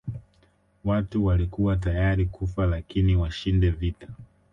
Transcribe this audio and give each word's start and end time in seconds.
Watu 0.85 1.25
walikuwa 1.25 1.75
tayari 1.75 2.25
kufa 2.25 2.65
lakini 2.65 3.15
washinde 3.15 3.69
vita 3.69 4.07